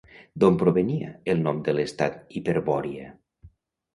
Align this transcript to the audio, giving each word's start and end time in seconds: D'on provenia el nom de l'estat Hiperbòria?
D'on 0.43 0.55
provenia 0.61 1.09
el 1.33 1.43
nom 1.47 1.59
de 1.67 1.75
l'estat 1.79 2.17
Hiperbòria? 2.39 3.13